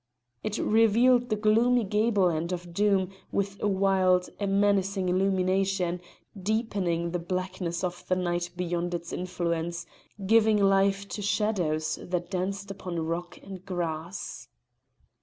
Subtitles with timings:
[0.41, 6.01] It revealed the gloomy gable end of Doom with a wild, a menacing illumination,
[6.35, 9.85] deepening the blackness of the night beyond its influence,
[10.25, 14.47] giving life to shadows that danced upon rock and grass.